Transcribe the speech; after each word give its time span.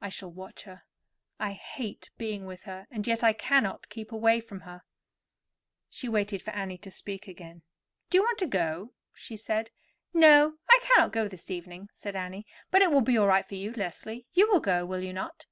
I 0.00 0.08
shall 0.08 0.32
watch 0.32 0.64
her. 0.64 0.82
I 1.38 1.52
hate 1.52 2.10
being 2.18 2.46
with 2.46 2.64
her, 2.64 2.88
and 2.90 3.06
yet 3.06 3.22
I 3.22 3.32
cannot 3.32 3.88
keep 3.88 4.10
away 4.10 4.40
from 4.40 4.62
her." 4.62 4.82
She 5.88 6.08
waited 6.08 6.42
for 6.42 6.50
Annie 6.50 6.78
to 6.78 6.90
speak 6.90 7.28
again. 7.28 7.62
"Do 8.10 8.18
you 8.18 8.22
want 8.22 8.40
to 8.40 8.48
go?" 8.48 8.94
she 9.14 9.36
said. 9.36 9.70
"No; 10.12 10.54
I 10.68 10.80
cannot 10.82 11.12
go 11.12 11.28
this 11.28 11.48
evening," 11.48 11.90
said 11.92 12.16
Annie; 12.16 12.44
"but 12.72 12.82
it 12.82 12.90
will 12.90 13.02
be 13.02 13.16
all 13.16 13.28
right 13.28 13.46
for 13.46 13.54
you, 13.54 13.72
Leslie. 13.72 14.26
You 14.32 14.50
will 14.50 14.58
go, 14.58 14.84
will 14.84 15.04
you 15.04 15.12
not?" 15.12 15.46